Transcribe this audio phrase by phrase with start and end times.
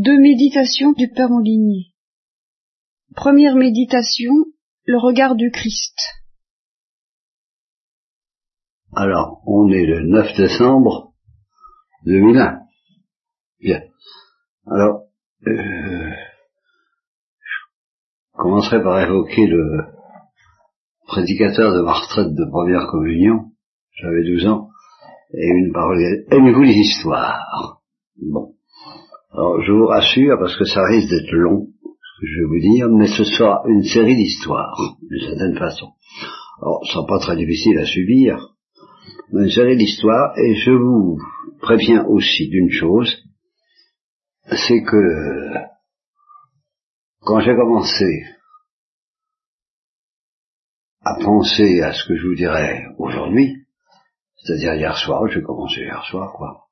[0.00, 1.92] Deux méditations du Père Molinier.
[3.16, 4.30] Première méditation,
[4.84, 5.98] le regard du Christ.
[8.94, 11.14] Alors, on est le 9 décembre
[12.04, 12.60] 2001.
[13.58, 13.80] Bien.
[14.70, 15.06] Alors,
[15.48, 16.12] euh,
[17.40, 19.82] je commencerai par évoquer le
[21.08, 23.50] prédicateur de ma retraite de première communion.
[23.94, 24.70] J'avais 12 ans.
[25.32, 25.98] Et une parole,
[26.30, 27.82] aimez-vous les histoires
[28.14, 28.57] Bon.
[29.30, 32.60] Alors, je vous rassure, parce que ça risque d'être long, ce que je vais vous
[32.60, 35.88] dire, mais ce sera une série d'histoires, d'une certaine façon.
[36.62, 38.54] Alors, ce sera pas très difficile à subir,
[39.32, 41.18] mais une série d'histoires, et je vous
[41.60, 43.22] préviens aussi d'une chose,
[44.50, 45.52] c'est que
[47.20, 48.24] quand j'ai commencé
[51.02, 53.66] à penser à ce que je vous dirais aujourd'hui,
[54.36, 56.64] c'est-à-dire hier soir, j'ai commencé hier soir, quoi.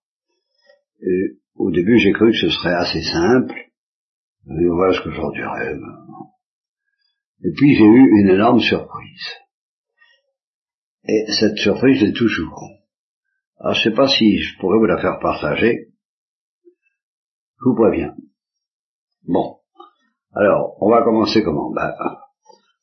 [1.02, 3.54] Et au début, j'ai cru que ce serait assez simple.
[4.48, 5.74] Et voilà ce que j'en dirais.
[7.44, 9.26] Et puis, j'ai eu une énorme surprise.
[11.08, 12.68] Et cette surprise, j'ai toujours.
[13.58, 15.88] Alors, je sais pas si je pourrais vous la faire partager.
[17.58, 18.14] Je vous préviens.
[19.26, 19.56] Bon.
[20.34, 21.72] Alors, on va commencer comment?
[21.72, 21.92] Ben,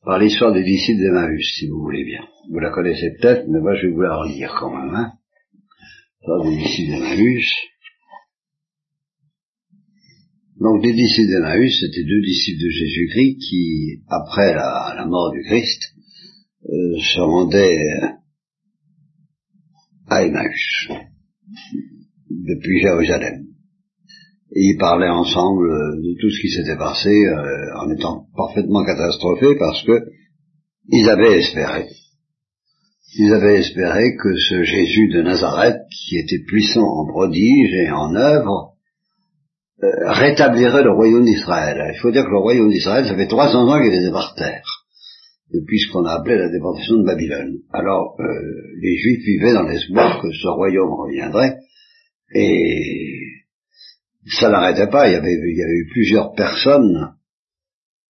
[0.03, 2.25] Par l'histoire des disciples d'Emmaüs, si vous voulez bien.
[2.49, 4.93] Vous la connaissez peut-être, mais moi je vais vous la relire quand même.
[4.95, 5.13] Hein
[6.23, 7.72] l'histoire des disciples d'Emmaüs.
[10.63, 15.81] Donc les disciples d'Emmaüs, c'était deux disciples de Jésus-Christ qui, après la, mort du Christ,
[16.63, 17.77] euh, se rendaient
[20.07, 20.87] à Emmaüs,
[22.29, 23.43] depuis Jérusalem.
[24.55, 25.67] Et ils parlaient ensemble
[26.01, 29.99] de tout ce qui s'était passé euh, en étant parfaitement catastrophés parce que
[30.87, 31.89] ils avaient espéré.
[33.17, 38.15] Ils avaient espéré que ce Jésus de Nazareth, qui était puissant en prodiges et en
[38.15, 38.72] œuvres, euh,
[39.81, 41.91] rétablirait le royaume d'Israël.
[41.93, 44.63] Il faut dire que le royaume d'Israël, ça fait 300 ans qu'il était par terre,
[45.51, 47.57] depuis ce qu'on a appelé la déportation de Babylone.
[47.71, 48.23] Alors, euh,
[48.81, 51.57] les Juifs vivaient dans l'espoir que ce royaume reviendrait,
[52.35, 53.33] et
[54.39, 55.09] ça n'arrêtait pas.
[55.09, 57.13] Il y, avait, eu plusieurs personnes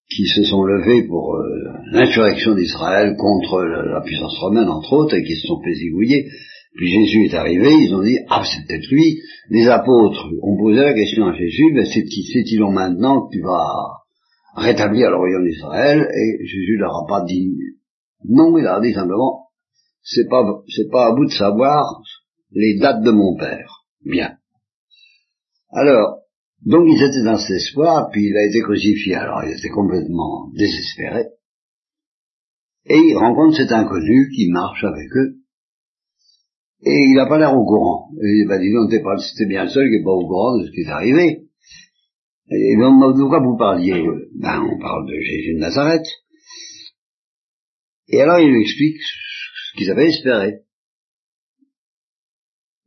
[0.10, 1.44] qui se sont levées pour euh,
[1.92, 5.74] l'insurrection d'Israël contre la, puissance romaine, entre autres, et qui se sont fait.
[6.76, 9.20] Puis Jésus est arrivé, ils ont dit, ah, c'est peut-être lui.
[9.50, 13.42] Les apôtres ont posé la question à Jésus, ben, c'est il long maintenant que tu
[13.42, 14.04] vas
[14.56, 16.08] rétablir le royaume d'Israël?
[16.14, 17.54] Et Jésus leur a pas dit
[18.26, 19.50] non, il leur a dit simplement,
[20.02, 22.02] c'est pas, c'est pas à bout de savoir
[22.52, 23.86] les dates de mon père.
[24.06, 24.38] Bien.
[25.72, 26.20] Alors,
[26.66, 29.16] donc ils étaient dans cet espoir, puis il a été crucifié.
[29.16, 31.28] Alors ils étaient complètement désespérés.
[32.86, 35.43] Et ils rencontrent cet inconnu qui marche avec eux
[36.86, 38.10] et il n'a pas l'air au courant.
[38.22, 40.72] Et ben, dis donc, c'était bien le seul qui n'est pas au courant de ce
[40.72, 41.48] qui est arrivé.
[42.50, 44.04] Et ben, de quoi vous parliez
[44.36, 46.06] Ben, on parle de Jésus de Nazareth.
[48.10, 50.60] Et alors, il lui explique ce qu'ils avaient espéré.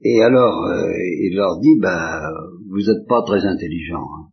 [0.03, 0.93] Et alors, euh,
[1.23, 2.21] il leur dit, ben,
[2.69, 4.29] vous n'êtes pas très intelligent, hein,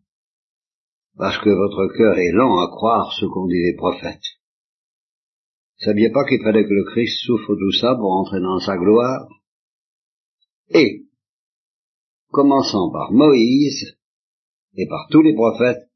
[1.18, 4.19] parce que votre cœur est lent à croire ce qu'ont dit les prophètes.
[5.78, 9.28] Saviez pas qu'il fallait que le Christ souffre tout ça pour entrer dans sa gloire?
[10.73, 11.06] Et,
[12.29, 13.97] commençant par Moïse
[14.75, 15.89] et par tous les prophètes,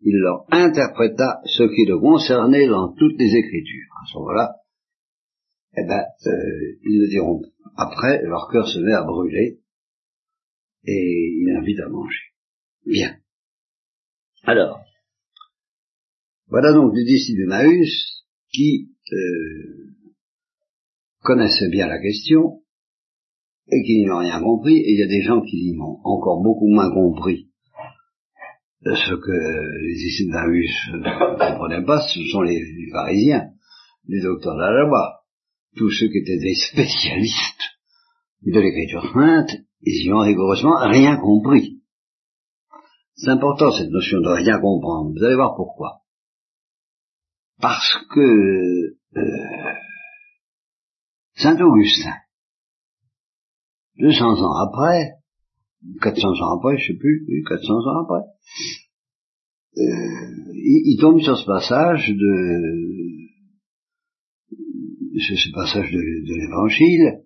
[0.00, 3.92] il leur interpréta ce qui le concernait dans toutes les Écritures.
[4.02, 4.56] À ce moment-là,
[5.76, 7.42] eh ben, euh, ils le diront
[7.76, 9.60] après, leur cœur se met à brûler
[10.86, 12.32] et il invite à manger.
[12.86, 13.16] Bien.
[14.44, 14.80] Alors,
[16.48, 19.94] voilà donc les disciples de Maüs qui euh,
[21.22, 22.62] connaissaient bien la question
[23.68, 25.98] et qui n'y ont rien compris, et il y a des gens qui y ont
[26.04, 27.48] encore beaucoup moins compris
[28.92, 32.60] ce que les disciples d'Amus ne comprenaient pas, ce sont les,
[32.92, 33.50] pharisiens,
[34.06, 35.20] les docteurs de la loi,
[35.76, 37.62] tous ceux qui étaient des spécialistes
[38.42, 41.80] de l'écriture sainte, ils n'y ont rigoureusement rien compris.
[43.16, 46.00] C'est important cette notion de rien comprendre, vous allez voir pourquoi.
[47.60, 49.74] Parce que euh,
[51.36, 52.16] Saint Augustin,
[53.98, 55.14] 200 ans après,
[56.02, 58.26] 400 ans après, je sais plus, oui, 400 ans après,
[59.76, 62.60] euh, il, tombe sur ce passage de,
[65.18, 67.24] sur ce passage de, de l'évangile,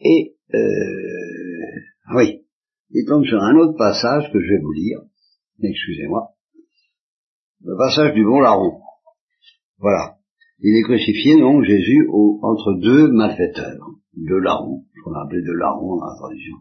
[0.00, 2.42] et, euh, oui,
[2.90, 5.00] il tombe sur un autre passage que je vais vous lire,
[5.62, 6.30] excusez-moi,
[7.62, 8.80] le passage du bon larron.
[9.78, 10.16] Voilà.
[10.60, 12.08] Il est crucifié, donc, Jésus,
[12.42, 16.56] entre deux malfaiteurs de larron, ce qu'on a appelé de larron dans la tradition.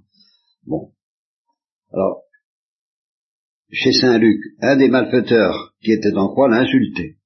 [0.66, 0.94] Bon.
[1.92, 2.24] Alors,
[3.72, 7.18] chez Saint Luc, un des malfaiteurs qui était en croix l'insultait,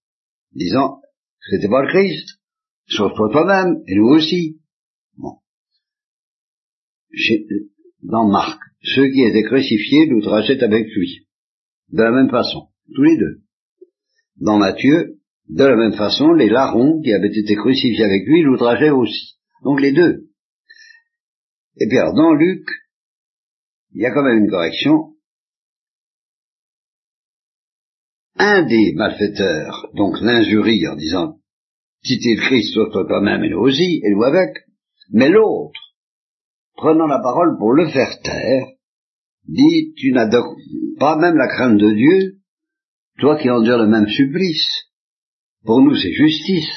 [0.53, 1.01] disant,
[1.49, 2.39] c'était pas le Christ,
[2.87, 4.59] sauve-toi toi-même, et nous aussi.
[5.17, 5.39] Bon.
[8.01, 11.27] dans Marc, ceux qui étaient crucifiés l'outrageaient avec lui,
[11.89, 13.41] de la même façon, tous les deux.
[14.37, 15.19] Dans Matthieu,
[15.49, 19.37] de la même façon, les larrons qui avaient été crucifiés avec lui l'outrageaient aussi.
[19.63, 20.29] Donc les deux.
[21.77, 22.67] Et puis alors, dans Luc,
[23.93, 25.15] il y a quand même une correction.
[28.35, 31.39] Un des malfaiteurs, donc l'injurie en disant,
[32.03, 33.69] si le Christ, sauve-toi toi-même et nous
[34.03, 34.57] et avec,
[35.11, 35.79] mais l'autre,
[36.75, 38.67] prenant la parole pour le faire taire,
[39.45, 40.29] dit, tu n'as
[40.99, 42.39] pas même la crainte de Dieu,
[43.19, 44.67] toi qui endures le même supplice.
[45.63, 46.75] Pour nous, c'est justice,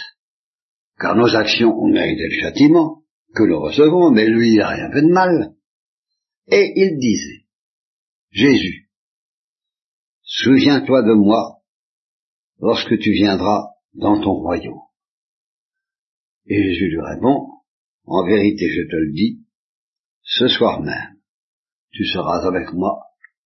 [0.99, 3.03] car nos actions ont mérité le châtiment,
[3.35, 5.55] que nous recevons, mais lui, il n'a rien fait de mal.
[6.49, 7.47] Et il disait,
[8.31, 8.91] Jésus,
[10.23, 11.61] souviens-toi de moi
[12.61, 14.81] lorsque tu viendras dans ton royaume.
[16.47, 17.49] Et Jésus lui répond,
[18.05, 19.45] en vérité je te le dis,
[20.23, 21.17] ce soir même,
[21.91, 23.01] tu seras avec moi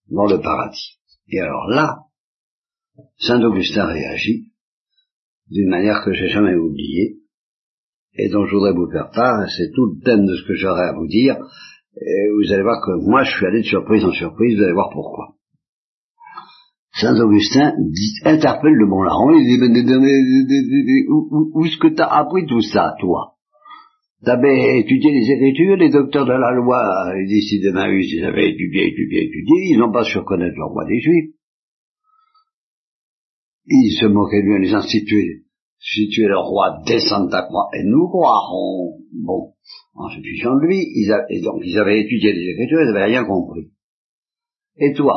[0.08, 0.98] dans le paradis.
[1.28, 2.04] Et alors là,
[3.18, 4.52] Saint Augustin réagit
[5.48, 7.19] d'une manière que j'ai jamais oubliée,
[8.14, 10.88] et dont je voudrais vous faire part, c'est tout le thème de ce que j'aurais
[10.88, 11.36] à vous dire,
[11.96, 14.72] et vous allez voir que moi je suis allé de surprise en surprise, vous allez
[14.72, 15.34] voir pourquoi.
[16.92, 17.72] Saint Augustin
[18.24, 19.58] interpelle le bon larron, il dit,
[21.08, 23.36] où, est-ce que t'as appris tout ça, toi?
[24.24, 29.56] T'avais étudié les Écritures, les docteurs de la loi, Maïs, ils avaient étudié, étudié, étudié,
[29.70, 31.34] ils n'ont pas su reconnaître le roi des Juifs.
[33.66, 35.44] Ils se moquaient de lui les instituer
[35.80, 38.98] si tu es le roi, descends de ta croix, et nous croirons.
[39.12, 39.54] Bon,
[39.94, 41.08] en se fichant de lui, ils
[41.42, 43.70] donc ils avaient étudié les Écritures, ils n'avaient rien compris.
[44.76, 45.16] Et toi?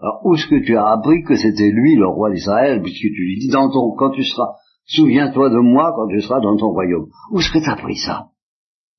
[0.00, 3.24] Alors, où est-ce que tu as appris que c'était lui le roi d'Israël, puisque tu
[3.24, 6.70] lui dis dans ton, quand tu seras, souviens-toi de moi quand tu seras dans ton
[6.70, 7.08] royaume.
[7.32, 8.28] Où est-ce que tu as appris ça?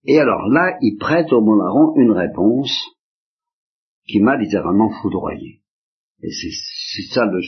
[0.03, 2.75] Et alors là, il prête au Monaron une réponse
[4.07, 5.61] qui m'a littéralement foudroyé.
[6.21, 7.41] Et c'est ça le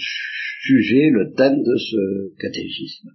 [0.67, 3.09] sujet, le thème de ce catéchisme.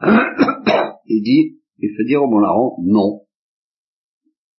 [1.06, 3.22] il dit, il fait dire au bon larron, non.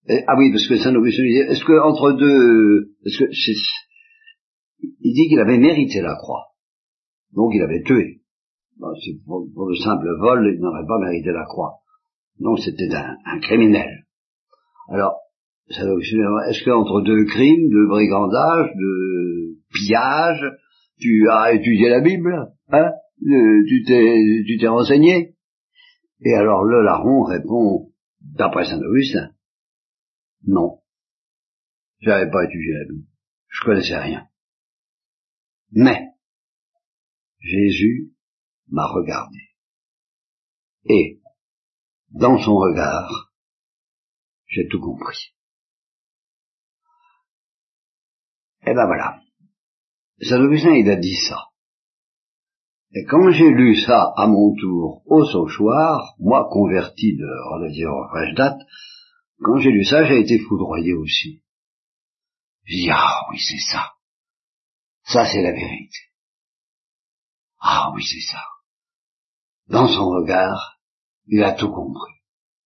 [0.07, 3.31] ah oui, parce que Saint Augustin disait, est-ce que entre deux, est-ce que
[5.01, 6.48] il dit qu'il avait mérité la croix.
[7.33, 8.22] Donc il avait tué.
[9.25, 11.80] pour, le simple vol, il n'aurait pas mérité la croix.
[12.39, 14.06] Donc c'était un, criminel.
[14.89, 15.16] Alors,
[15.69, 20.44] est-ce qu'entre deux crimes, de brigandage, de pillage,
[20.97, 25.36] tu as étudié la Bible, hein Tu t'es, tu t'es renseigné
[26.21, 29.31] Et alors le larron répond, d'après Saint Augustin,
[30.47, 30.80] non,
[32.00, 33.07] j'avais pas étudié la Bible,
[33.50, 34.27] je connaissais rien.
[35.71, 36.00] Mais
[37.39, 38.13] Jésus
[38.69, 39.39] m'a regardé.
[40.86, 41.21] Et
[42.12, 43.33] dans son regard,
[44.48, 45.33] j'ai tout compris.
[48.62, 49.25] Et ben voilà.
[50.21, 51.50] Saint Augustin, il a dit ça.
[52.94, 57.27] Et quand j'ai lu ça à mon tour au Sauchoir, moi converti de
[58.09, 58.59] fraîche date,
[59.44, 61.41] quand j'ai lu ça, j'ai été foudroyé aussi.
[62.63, 63.91] J'ai dit, ah oui, c'est ça.
[65.03, 66.00] Ça, c'est la vérité.
[67.60, 68.41] Ah oui, c'est ça.
[69.67, 70.79] Dans son regard,
[71.27, 72.13] il a tout compris.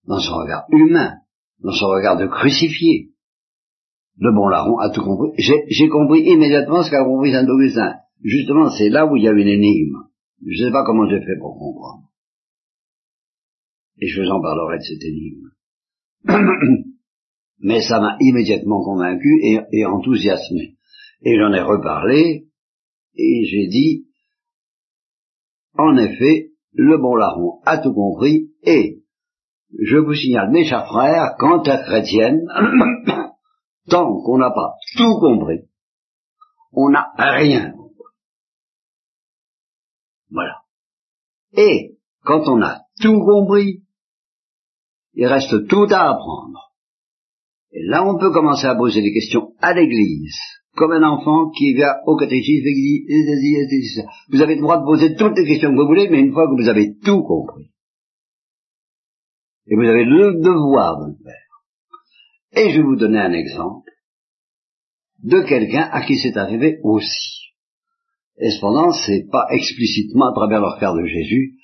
[0.06, 1.16] Dans son regard humain,
[1.60, 3.09] dans son regard de crucifié,
[4.20, 5.32] le bon larron a tout compris.
[5.38, 7.96] J'ai compris immédiatement ce qu'a compris Saint Augustin.
[8.22, 9.96] Justement, c'est là où il y a une énigme.
[10.46, 12.10] Je ne sais pas comment j'ai fait pour comprendre.
[14.02, 15.50] Et je vous en parlerai de cette énigme.
[17.60, 20.78] Mais ça m'a immédiatement convaincu et, et enthousiasmé.
[21.22, 22.48] Et j'en ai reparlé,
[23.16, 24.06] et j'ai dit,
[25.78, 29.04] en effet, le bon larron a tout compris, et
[29.78, 32.42] je vous signale, mes chers frères, quant à chrétienne,
[33.90, 35.62] Tant qu'on n'a pas tout compris,
[36.72, 37.90] on n'a rien compris.
[40.30, 40.62] Voilà.
[41.54, 43.84] Et quand on a tout compris,
[45.14, 46.72] il reste tout à apprendre.
[47.72, 50.38] Et là, on peut commencer à poser des questions à l'Église,
[50.76, 54.86] comme un enfant qui va au catéchisme et qui dit, vous avez le droit de
[54.86, 57.72] poser toutes les questions que vous voulez, mais une fois que vous avez tout compris,
[59.68, 61.49] et vous avez le devoir de le faire,
[62.54, 63.90] et je vais vous donner un exemple
[65.24, 67.54] de quelqu'un à qui c'est arrivé aussi.
[68.40, 71.56] Et cependant, c'est pas explicitement à travers le regard de Jésus,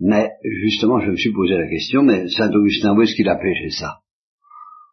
[0.00, 3.36] mais justement, je me suis posé la question, mais Saint Augustin, où est-ce qu'il a
[3.36, 3.98] péché ça?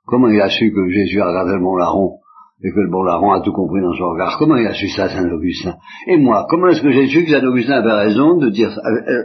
[0.06, 2.20] Comment il a su que Jésus a regardé le mont Larron
[2.63, 4.38] et que le bon larron a tout compris dans son regard?
[4.38, 5.77] Comment il a su ça, Saint-Augustin
[6.08, 8.82] Et moi, comment est-ce que j'ai su que Saint-Augustin avait raison de dire ça?
[8.82, 9.24] Euh, euh,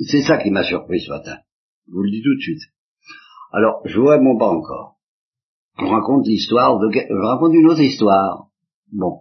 [0.00, 1.36] C'est ça qui m'a surpris ce matin.
[1.86, 2.62] Je vous le dis tout de suite.
[3.52, 4.95] Alors, je vous réponds pas encore.
[5.78, 6.90] Je raconte l'histoire de...
[6.92, 8.48] Je raconte une autre histoire.
[8.92, 9.20] Bon.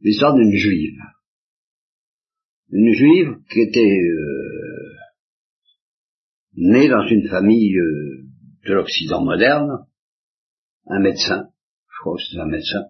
[0.00, 0.98] L'histoire d'une juive.
[2.70, 4.96] Une juive qui était euh,
[6.54, 8.26] née dans une famille euh,
[8.66, 9.86] de l'Occident moderne,
[10.86, 11.48] un médecin,
[11.88, 12.84] je crois que c'est un médecin,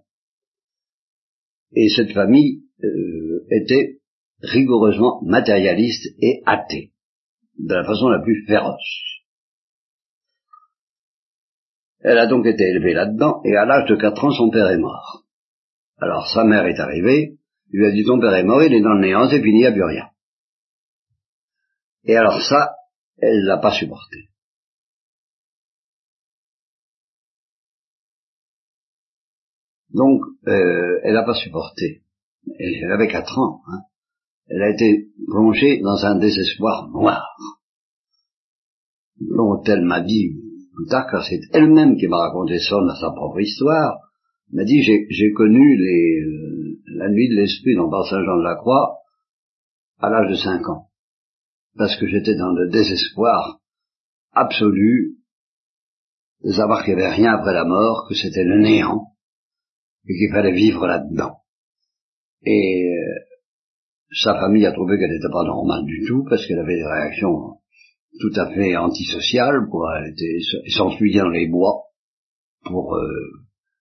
[1.73, 4.01] et cette famille euh, était
[4.43, 6.93] rigoureusement matérialiste et athée,
[7.59, 9.20] de la façon la plus féroce.
[12.03, 14.79] Elle a donc été élevée là-dedans, et à l'âge de 4 ans, son père est
[14.79, 15.25] mort.
[15.99, 17.39] Alors sa mère est arrivée,
[17.71, 19.61] lui a dit ton père est mort, il est dans le néant, c'est fini, il
[19.61, 20.09] n'y a plus rien.
[22.05, 22.77] Et alors ça,
[23.19, 24.31] elle l'a pas supporté.
[29.93, 32.03] Donc, euh, elle n'a pas supporté.
[32.59, 33.61] Elle avait quatre ans.
[33.67, 33.81] Hein.
[34.47, 37.27] Elle a été plongée dans un désespoir noir.
[39.21, 40.40] dont elle m'a dit
[40.89, 43.99] car c'est elle-même qui m'a raconté ça dans sa propre histoire,
[44.53, 46.25] m'a dit j'ai connu les,
[46.97, 48.99] la nuit de l'esprit dans Bar Saint-Jean-de-la-Croix
[49.99, 50.89] à l'âge de cinq ans,
[51.77, 53.61] parce que j'étais dans le désespoir
[54.33, 55.17] absolu
[56.43, 59.09] de savoir qu'il n'y avait rien après la mort, que c'était le néant,
[60.09, 61.37] et qu'il fallait vivre là-dedans.
[62.43, 63.15] Et euh,
[64.11, 67.60] sa famille a trouvé qu'elle n'était pas normale du tout, parce qu'elle avait des réactions
[68.19, 70.39] tout à fait antisociales, pour elle était
[70.71, 71.85] s'enfuyait dans les bois
[72.65, 73.09] pour euh,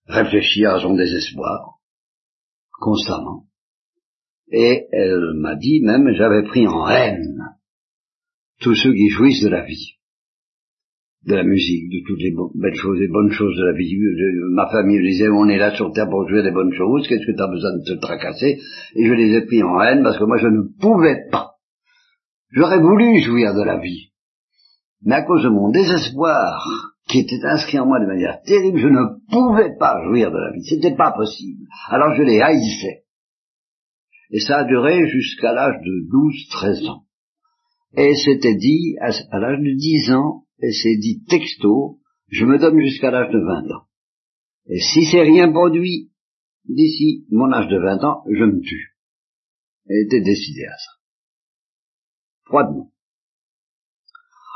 [0.06, 1.80] réfléchir à son désespoir,
[2.80, 3.46] constamment.
[4.52, 7.44] Et elle m'a dit même, j'avais pris en haine
[8.62, 10.00] tous ceux qui jouissent de la vie
[11.26, 13.94] de la musique, de toutes les belles choses, les bonnes choses de la vie.
[14.52, 17.26] ma famille me disait, on est là sur Terre pour jouer des bonnes choses, qu'est-ce
[17.26, 18.58] que tu as besoin de te tracasser?
[18.96, 21.56] Et je les ai pris en haine parce que moi je ne pouvais pas.
[22.52, 24.12] J'aurais voulu jouir de la vie.
[25.02, 26.66] Mais à cause de mon désespoir,
[27.08, 30.52] qui était inscrit en moi de manière terrible, je ne pouvais pas jouir de la
[30.52, 30.64] vie.
[30.64, 31.66] C'était pas possible.
[31.90, 33.04] Alors je les haïssais.
[34.32, 37.04] Et ça a duré jusqu'à l'âge de 12, 13 ans.
[37.98, 42.80] Et c'était dit, à l'âge de 10 ans, et c'est dit texto, je me donne
[42.80, 43.86] jusqu'à l'âge de 20 ans.
[44.68, 46.12] Et si c'est rien produit
[46.66, 48.96] d'ici mon âge de 20 ans, je me tue.
[49.88, 50.92] Elle était décidé à ça.
[52.46, 52.92] Froidement.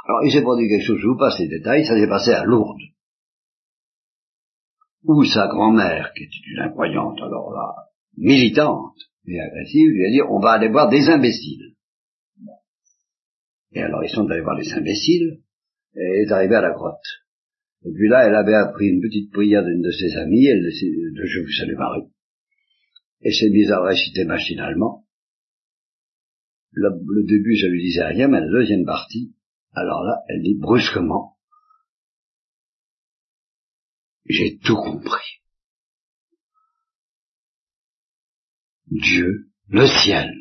[0.05, 2.43] Alors, il s'est produit quelque chose, je vous passe les détails, ça s'est passé à
[2.43, 2.81] Lourdes.
[5.03, 7.73] Où sa grand-mère, qui était une incroyante, alors là,
[8.17, 8.95] militante
[9.25, 11.75] et agressive, lui a dit, on va aller voir des imbéciles.
[13.71, 15.41] Et alors, ils sont allés voir les imbéciles,
[15.95, 17.23] et est arrivée à la grotte.
[17.85, 21.25] Et puis là, elle avait appris une petite prière d'une de ses amies, elle, de
[21.25, 22.07] Je vous salue Marie,
[23.21, 25.05] et s'est mise à réciter machinalement.
[26.71, 29.33] Le, le, début, ça lui disait rien, mais la deuxième partie,
[29.73, 31.37] alors là, elle dit brusquement,
[34.25, 35.41] j'ai tout compris.
[38.87, 40.31] Dieu, le ciel,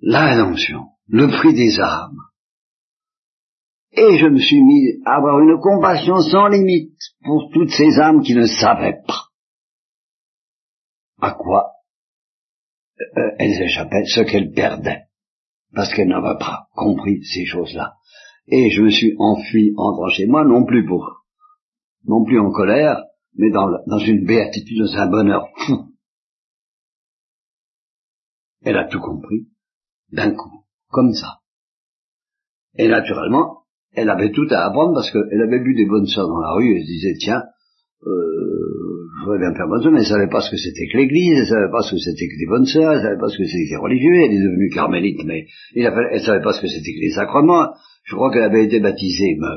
[0.00, 2.18] la rédemption, le prix des âmes,
[3.92, 8.22] et je me suis mis à avoir une compassion sans limite pour toutes ces âmes
[8.22, 9.28] qui ne savaient pas
[11.20, 11.72] à quoi
[13.00, 15.04] euh, elles échappaient, ce qu'elles perdaient,
[15.74, 17.94] parce qu'elles n'avaient pas compris ces choses-là.
[18.48, 21.24] Et je me suis enfui en chez moi, non plus pour,
[22.04, 23.02] non plus en colère,
[23.34, 25.92] mais dans, dans une béatitude, dans un bonheur fou.
[28.62, 29.48] Elle a tout compris,
[30.10, 31.38] d'un coup, comme ça.
[32.76, 33.62] Et naturellement,
[33.92, 36.76] elle avait tout à apprendre parce qu'elle avait vu des bonnes sœurs dans la rue
[36.76, 37.42] et se disait tiens,
[38.06, 40.96] euh, je voudrais bien faire bonne sœur, mais elle savait pas ce que c'était que
[40.98, 43.38] l'église, elle savait pas ce que c'était que les bonnes sœurs, elle savait pas ce
[43.38, 46.68] que c'était que les religieux, elle est devenue carmélite, mais elle savait pas ce que
[46.68, 47.68] c'était que les sacrements.
[48.04, 49.48] Je crois qu'elle avait été baptisée, mais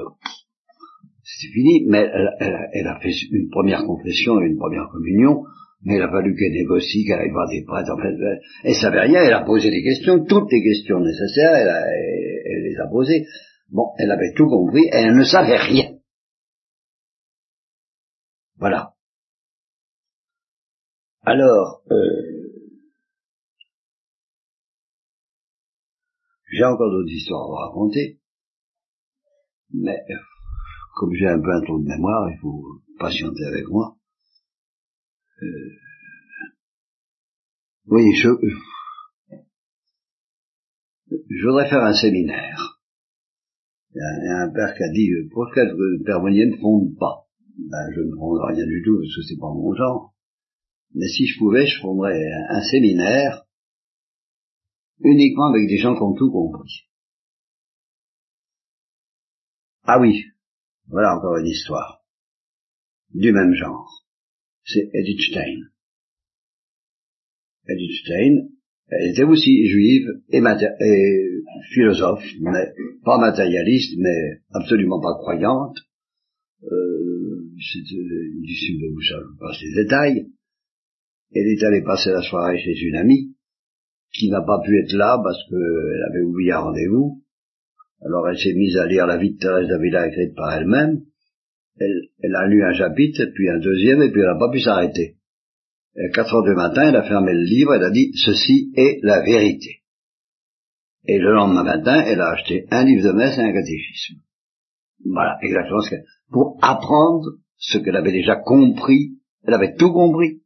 [1.24, 2.08] c'était fini, mais
[2.40, 5.44] elle, a fait une première confession et une première communion,
[5.84, 8.16] mais il a fallu qu'elle négocie, qu'elle aille voir des prêtres, en fait,
[8.64, 12.88] elle savait rien, elle a posé des questions, toutes les questions nécessaires, elle, les a
[12.88, 13.26] posées.
[13.72, 15.96] Bon, elle avait tout compris elle ne savait rien.
[18.58, 18.95] Voilà.
[21.28, 22.66] Alors, euh,
[26.52, 28.22] j'ai encore d'autres histoires à vous raconter,
[29.74, 29.98] mais
[30.96, 33.98] comme j'ai un peu un tour de mémoire, il faut patienter avec moi.
[35.42, 35.70] Euh,
[37.88, 38.30] oui, je,
[41.10, 42.80] je voudrais faire un séminaire.
[43.96, 47.26] Il y, a un père qui a dit, pourquoi le père Monnier ne fonde pas?
[47.58, 50.15] Ben, je ne fonde rien du tout parce que c'est pas mon genre.
[50.94, 53.46] Mais si je pouvais, je fonderais un, séminaire
[55.00, 56.88] uniquement avec des gens qui ont tout compris.
[59.84, 60.24] Ah oui,
[60.88, 62.04] voilà encore une histoire
[63.14, 64.06] du même genre.
[64.64, 65.62] C'est Edith Stein.
[67.68, 68.50] Edith Stein,
[68.88, 71.26] elle était aussi juive et, et
[71.74, 72.74] philosophe, mais
[73.04, 75.78] pas matérialiste, mais absolument pas croyante.
[76.64, 77.96] Euh, C'était
[78.42, 80.32] difficile de vous je passe les détails.
[81.34, 83.36] Elle est allée passer la soirée chez une amie
[84.14, 87.22] qui n'a pas pu être là parce qu'elle avait oublié un rendez-vous.
[88.06, 91.02] Alors elle s'est mise à lire la vie de Thérèse d'Avila écrite par elle-même.
[91.78, 95.18] Elle, a lu un chapitre, puis un deuxième, et puis elle n'a pas pu s'arrêter.
[95.98, 99.00] À quatre heures du matin, elle a fermé le livre, elle a dit «Ceci est
[99.04, 99.82] la vérité».
[101.08, 104.16] Et le lendemain matin, elle a acheté un livre de messe et un catéchisme.
[105.06, 106.06] Voilà, exactement ce qu'elle...
[106.32, 107.26] Pour apprendre
[107.58, 110.42] ce qu'elle avait déjà compris, elle avait tout compris.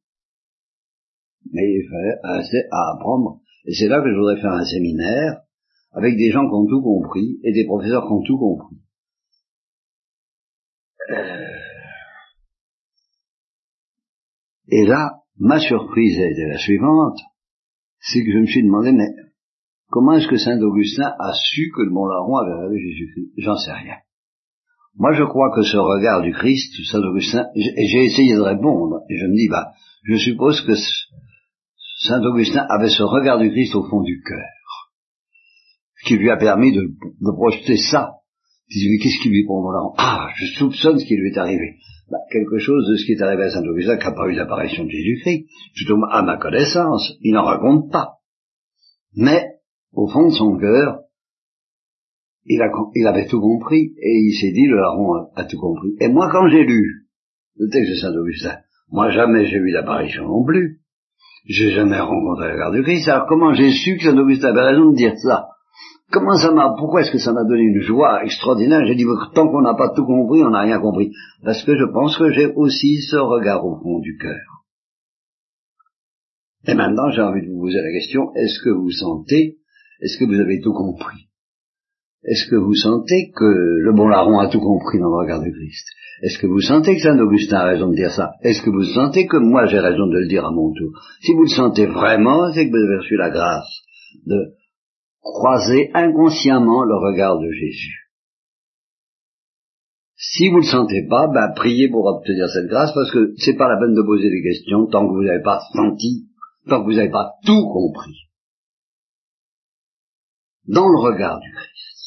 [1.51, 3.39] Mais il fallait assez à apprendre.
[3.65, 5.41] Et c'est là que je voudrais faire un séminaire
[5.91, 8.77] avec des gens qui ont tout compris et des professeurs qui ont tout compris.
[11.12, 11.60] Euh.
[14.72, 17.17] Et là, ma surprise a été la suivante,
[18.00, 19.10] c'est que je me suis demandé, mais
[19.89, 23.31] comment est-ce que Saint Augustin a su que le Mont Laron avait rêvé Jésus-Christ?
[23.38, 23.96] J'en sais rien.
[24.96, 29.17] Moi, je crois que ce regard du Christ, Saint Augustin, j'ai essayé de répondre, et
[29.17, 29.72] je me dis, bah,
[30.03, 30.74] je suppose que
[32.00, 34.94] Saint Augustin avait ce regard du Christ au fond du cœur,
[36.06, 38.13] qui lui a permis de, projeter ça.
[38.70, 41.75] Il qu'est-ce qui lui prend là Ah, je soupçonne ce qui lui est arrivé.
[42.10, 44.36] Bah, quelque chose de ce qui est arrivé à Saint Augustin qui n'a pas eu
[44.36, 48.20] l'apparition de Jésus-Christ, plutôt à ma connaissance, il n'en raconte pas.
[49.15, 49.44] Mais,
[49.91, 51.01] au fond de son cœur,
[52.46, 55.89] il, avait tout compris, et il s'est dit, le larron a, tout compris.
[56.00, 57.08] Et moi, quand j'ai lu
[57.58, 58.58] le texte de Saint-Augustin,
[58.89, 60.79] moi jamais j'ai eu d'apparition non plus.
[61.46, 63.08] J'ai jamais rencontré le regard du Christ.
[63.08, 65.48] Alors comment j'ai su que Saint-Augustin avait raison de dire ça?
[66.11, 68.85] Comment ça m'a, pourquoi est-ce que ça m'a donné une joie extraordinaire?
[68.85, 71.11] J'ai dit, tant qu'on n'a pas tout compris, on n'a rien compris.
[71.44, 74.42] Parce que je pense que j'ai aussi ce regard au fond du cœur.
[76.68, 79.59] Et maintenant, j'ai envie de vous poser la question, est-ce que vous sentez,
[80.01, 81.28] est-ce que vous avez tout compris?
[82.24, 85.51] Est-ce que vous sentez que le bon larron a tout compris dans le regard du
[85.51, 85.88] Christ?
[86.22, 88.34] Est-ce que vous sentez que Saint Augustin a raison de dire ça?
[88.42, 90.92] Est-ce que vous sentez que moi j'ai raison de le dire à mon tour?
[91.22, 93.70] Si vous le sentez vraiment, c'est que vous avez reçu la grâce
[94.25, 94.53] de
[95.22, 98.10] croiser inconsciemment le regard de Jésus.
[100.18, 103.55] Si vous ne le sentez pas, ben priez pour obtenir cette grâce parce que c'est
[103.55, 106.27] pas la peine de poser des questions tant que vous n'avez pas senti,
[106.68, 108.27] tant que vous n'avez pas tout compris.
[110.68, 111.99] Dans le regard du Christ.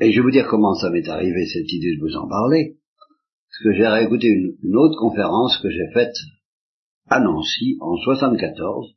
[0.00, 2.78] Et je vais vous dire comment ça m'est arrivé cette idée de vous en parler.
[3.48, 6.14] Parce que j'ai réécouté une, autre conférence que j'ai faite
[7.08, 8.88] à Nancy en 74,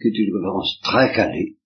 [0.00, 1.56] qui est une conférence très calée,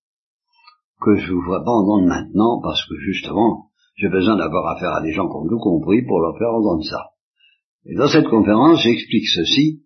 [1.01, 4.95] que je ne vous vois pas entendre maintenant parce que justement, j'ai besoin d'avoir affaire
[4.95, 7.11] à des gens qui ont tout compris pour leur faire entendre ça.
[7.85, 9.85] Et dans cette conférence, j'explique ceci,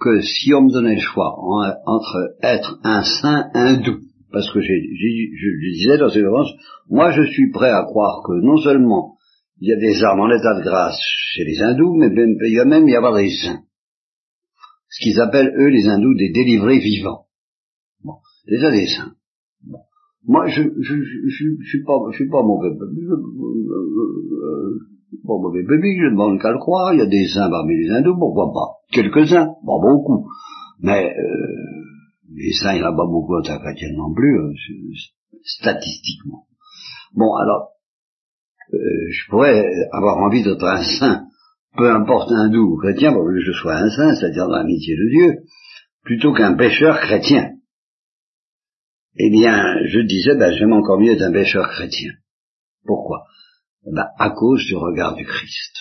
[0.00, 1.36] que si on me donnait le choix
[1.84, 3.98] entre être un saint hindou
[4.32, 6.52] parce que je disais dans ces conférences,
[6.88, 9.16] moi je suis prêt à croire que non seulement
[9.60, 10.98] il y a des armes en état de grâce
[11.34, 13.62] chez les hindous, mais il y a même y avoir des saints.
[14.90, 17.26] Ce qu'ils appellent, eux, les hindous, des délivrés vivants.
[18.04, 18.14] Bon,
[18.46, 19.12] déjà des saints.
[20.26, 23.14] Moi, je, je, je, je, suis pas, je suis pas mauvais je,
[25.26, 27.90] pas mauvais public, je demande qu'à le croire, il y a des saints parmi les
[27.90, 28.78] hindous, pourquoi pas?
[28.92, 30.28] Quelques-uns, pas beaucoup.
[30.80, 31.78] Mais, euh,
[32.34, 34.52] les saints, il n'y en a pas beaucoup en chrétienne non plus, euh,
[35.44, 36.46] statistiquement.
[37.14, 37.70] Bon, alors,
[38.72, 41.26] euh, je pourrais avoir envie d'être un saint,
[41.76, 45.10] peu importe hindou ou chrétien, pour que je sois un saint, c'est-à-dire dans l'amitié de
[45.10, 45.42] Dieu,
[46.02, 47.52] plutôt qu'un pécheur chrétien.
[49.16, 52.12] Eh bien, je disais, ben, j'aime encore mieux être un pécheur chrétien.
[52.84, 53.24] Pourquoi?
[53.86, 55.76] Eh ben, À cause du regard du Christ.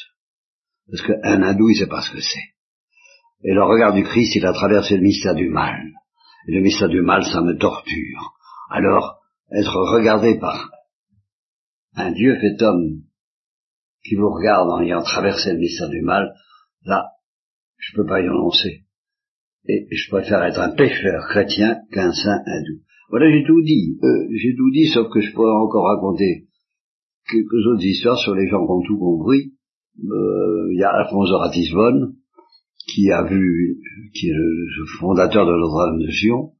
[0.89, 2.55] Parce qu'un hindou, il sait pas ce que c'est.
[3.43, 5.77] Et le regard du Christ, il a traversé le mystère du mal.
[6.47, 8.33] Le mystère du mal, ça me torture.
[8.69, 9.19] Alors,
[9.51, 10.71] être regardé par
[11.95, 13.01] un Dieu fait homme
[14.03, 16.33] qui vous regarde en ayant traversé le mystère du mal,
[16.85, 17.11] là,
[17.77, 18.85] je peux pas y renoncer.
[19.67, 22.81] Et je préfère être un pécheur chrétien qu'un saint hindou.
[23.09, 23.97] Voilà, j'ai tout dit.
[24.01, 26.47] Euh, j'ai tout dit, sauf que je pourrais encore raconter
[27.29, 29.53] quelques autres histoires sur les gens qui ont tout compris.
[29.99, 32.15] Euh, il y a Alphonse de Ratisbonne,
[32.87, 33.77] qui a vu,
[34.13, 36.53] qui est le fondateur de notre nation,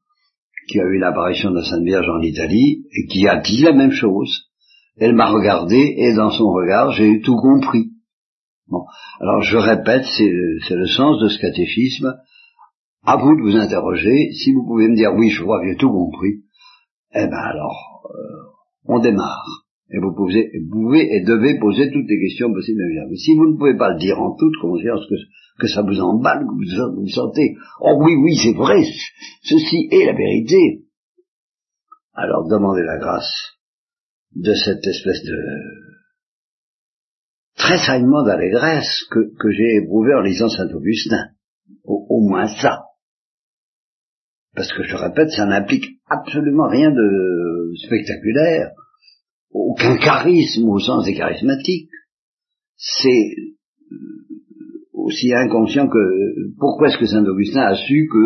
[0.67, 3.71] qui a eu l'apparition de la Sainte Vierge en Italie, et qui a dit la
[3.71, 4.49] même chose.
[4.97, 7.91] Elle m'a regardé et dans son regard, j'ai tout compris.
[8.67, 8.83] Bon,
[9.21, 12.13] alors je répète, c'est le, sens de ce catéchisme.
[13.03, 14.31] À vous de vous interroger.
[14.33, 16.43] Si vous pouvez me dire oui, je vois, j'ai tout compris.
[17.13, 18.49] Eh ben alors, euh,
[18.85, 19.45] on démarre.
[19.89, 22.81] Et vous pouvez, vous pouvez et devez poser toutes les questions possibles
[23.15, 25.15] si vous ne pouvez pas le dire en toute conscience que,
[25.60, 28.84] que ça vous emballe, que vous vous sentez, oh oui, oui, c'est vrai,
[29.43, 30.86] ceci est la vérité,
[32.13, 33.32] alors demandez la grâce
[34.36, 35.38] de cette espèce de
[37.58, 41.30] tressaillement d'allégresse que, que j'ai éprouvé en lisant Saint-Augustin.
[41.84, 42.84] Au, moins ça.
[44.56, 48.72] Parce que je répète, ça n'implique absolument rien de spectaculaire,
[49.52, 51.89] aucun charisme au sens des charismatiques.
[52.76, 53.36] C'est
[55.08, 58.17] aussi inconscient que pourquoi est-ce que Saint Augustin a su que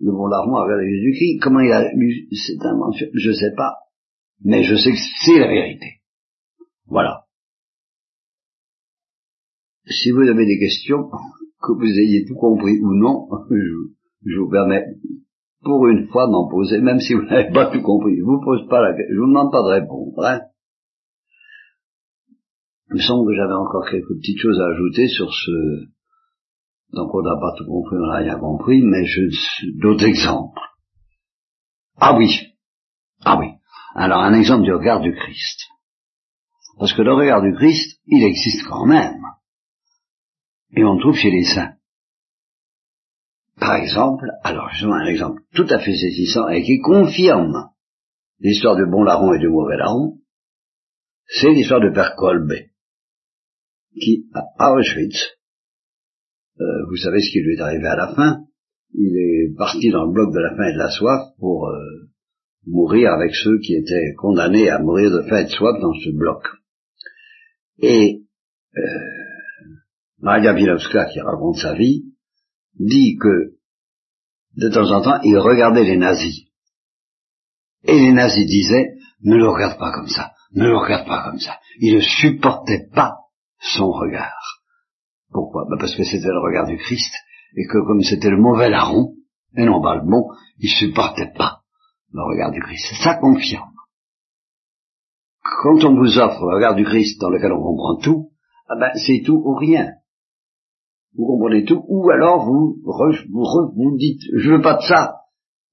[0.00, 1.40] le bon larron a regardé Jésus-Christ?
[1.40, 3.06] Comment il a lu cette invention?
[3.14, 3.74] Je ne sais pas,
[4.44, 6.02] mais je sais que c'est la vérité.
[6.86, 7.24] Voilà.
[9.86, 11.08] Si vous avez des questions,
[11.62, 14.84] que vous ayez tout compris ou non, je, vous permets
[15.62, 18.16] pour une fois d'en poser, même si vous n'avez pas tout compris.
[18.16, 20.24] Je vous pose pas la je vous demande pas de répondre.
[20.24, 20.40] Hein
[22.90, 25.50] il me semble que j'avais encore quelques petites choses à ajouter sur ce...
[26.92, 29.28] Donc on n'a pas tout compris, on n'a rien compris, mais je...
[29.80, 30.60] d'autres exemples.
[31.96, 32.30] Ah oui,
[33.24, 33.48] ah oui.
[33.94, 35.68] Alors un exemple du regard du Christ.
[36.78, 39.20] Parce que le regard du Christ, il existe quand même.
[40.70, 41.74] Et on le trouve chez les saints.
[43.58, 47.70] Par exemple, alors justement un exemple tout à fait saisissant et qui confirme
[48.38, 50.18] l'histoire du bon larron et du mauvais larron,
[51.26, 52.52] c'est l'histoire de Père Kolbe
[53.94, 54.26] qui,
[54.58, 55.38] à Auschwitz,
[56.60, 58.44] euh, vous savez ce qui lui est arrivé à la fin,
[58.94, 62.08] il est parti dans le bloc de la faim et de la soif pour euh,
[62.66, 66.10] mourir avec ceux qui étaient condamnés à mourir de faim et de soif dans ce
[66.10, 66.42] bloc.
[67.80, 68.22] Et
[68.76, 68.80] euh,
[70.20, 72.04] Maria Vilowska, qui raconte sa vie,
[72.74, 73.58] dit que
[74.56, 76.46] de temps en temps, il regardait les nazis.
[77.84, 81.38] Et les nazis disaient, ne le regarde pas comme ça, ne le regarde pas comme
[81.38, 81.58] ça.
[81.78, 83.14] Il ne supportait pas
[83.60, 84.62] son regard.
[85.30, 85.66] Pourquoi?
[85.70, 87.12] Ben Parce que c'était le regard du Christ,
[87.56, 89.14] et que comme c'était le mauvais larron,
[89.56, 91.62] et non pas le bon, il supportait pas
[92.12, 92.94] le regard du Christ.
[93.02, 93.72] Ça confirme.
[95.62, 98.30] Quand on vous offre le regard du Christ dans lequel on comprend tout,
[98.68, 99.92] ah ben c'est tout ou rien.
[101.14, 105.16] Vous comprenez tout, ou alors vous, vous, vous dites je veux pas de ça,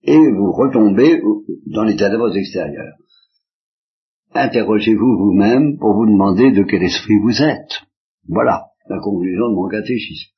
[0.04, 1.22] et vous retombez
[1.68, 2.94] dans l'état de votre extérieur.
[4.36, 7.84] Interrogez-vous vous-même pour vous demander de quel esprit vous êtes.
[8.28, 10.35] Voilà la conclusion de mon catéchisme.